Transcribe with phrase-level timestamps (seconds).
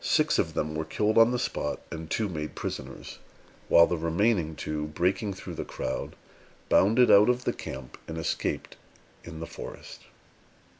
[0.00, 3.18] Six of them were killed on the spot, and two made prisoners;
[3.68, 6.14] while the remaining two, breaking through the crowd,
[6.68, 8.76] bounded out of the camp and escaped
[9.24, 10.02] in the forest.